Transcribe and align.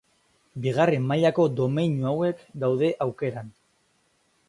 Bigarren 0.63 1.05
mailako 1.11 1.45
domeinu 1.61 2.09
hauek 2.13 2.43
daude 2.65 2.93
aukeran. 3.09 3.57